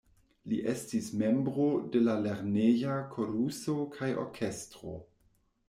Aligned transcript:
Li 0.51 0.57
estis 0.69 1.09
membro 1.23 1.67
de 1.97 2.01
la 2.07 2.17
lerneja 2.25 2.97
koruso 3.13 3.79
kaj 3.99 4.13
orkestro. 4.25 4.99